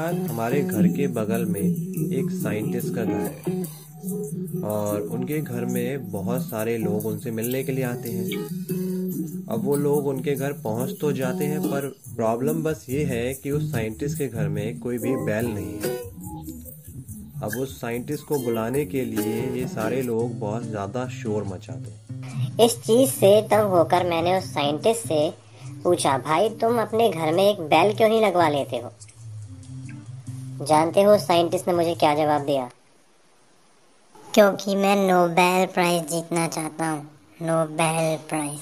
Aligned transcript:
घर 0.00 0.86
के 0.88 1.06
बगल 1.06 1.44
में 1.44 1.60
एक 1.60 2.30
साइंटिस्ट 2.32 2.94
का 2.94 3.04
घर 3.04 3.10
है। 3.10 3.58
और 4.64 5.00
उनके 5.00 5.40
घर 5.40 5.64
में 5.64 6.10
बहुत 6.10 6.42
सारे 6.42 6.76
लोग 6.78 7.06
उनसे 7.06 7.30
मिलने 7.30 7.62
के 7.64 7.72
लिए 7.72 7.84
आते 7.84 8.10
हैं। 8.10 8.24
अब 9.48 9.60
वो 9.64 9.76
लोग 9.76 10.06
उनके 10.06 10.34
घर 10.34 10.52
पहुँच 10.52 10.90
तो 11.00 11.12
जाते 11.12 11.44
हैं, 11.44 11.60
पर 11.60 11.88
प्रॉब्लम 12.16 12.62
बस 12.62 12.86
ये 12.88 13.04
है 13.04 13.34
कि 13.34 13.50
उस 13.50 13.72
साइंटिस्ट 13.72 14.18
के 14.18 14.28
घर 14.28 14.48
में 14.48 14.78
कोई 14.80 14.98
भी 14.98 15.16
बैल 15.16 15.46
नहीं 15.46 15.78
है। 15.80 15.98
अब 17.42 17.50
उस 17.60 17.80
साइंटिस्ट 17.80 18.24
को 18.24 18.38
बुलाने 18.38 18.84
के 18.84 19.04
लिए 19.04 19.60
ये 19.60 19.66
सारे 19.66 20.02
लोग 20.02 20.38
बहुत 20.38 20.62
ज़्यादा 20.62 21.08
शोर 21.08 21.44
मचाते 21.44 22.64
इस 22.64 22.76
चीज़ 22.76 23.10
से 23.10 23.40
तब 23.42 23.70
होकर 23.70 24.08
मैंने 24.08 24.38
उस 24.38 24.44
साइंटिस्ट 24.44 25.06
से 25.08 25.32
पूछा, 25.84 26.18
भाई, 26.18 26.48
तुम 26.48 26.80
अपने 26.80 27.08
घर 27.10 27.32
में 27.32 27.50
एक 27.50 27.60
बैल 27.60 27.94
क्यों 27.94 28.08
नहीं 28.08 28.20
लगवा 28.20 28.48
लेते 28.48 28.76
हो? 28.76 28.92
जानते 30.60 31.02
हो 31.02 31.16
साइंटिस्ट 31.18 31.68
ने 31.68 31.74
मुझे 31.74 31.94
क्या 31.96 32.14
जवाब 32.14 32.44
दिया 32.46 32.68
क्योंकि 34.28 34.74
मैं 34.76 34.94
नोबेल 34.98 35.66
प्राइज 35.74 36.08
जीतना 36.10 36.46
चाहता 36.48 36.88
हूँ 36.88 37.08
नोबेल 37.42 38.16
प्राइज 38.28 38.60